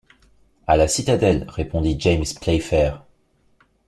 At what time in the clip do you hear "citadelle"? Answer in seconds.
0.87-1.45